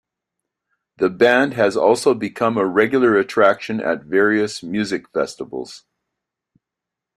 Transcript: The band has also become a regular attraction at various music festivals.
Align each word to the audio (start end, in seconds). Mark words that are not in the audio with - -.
The 0.97 1.11
band 1.11 1.53
has 1.53 1.77
also 1.77 2.15
become 2.15 2.57
a 2.57 2.65
regular 2.65 3.19
attraction 3.19 3.79
at 3.79 4.01
various 4.05 4.63
music 4.63 5.07
festivals. 5.11 5.83